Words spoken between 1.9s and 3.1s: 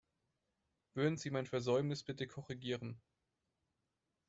bitte korrigieren?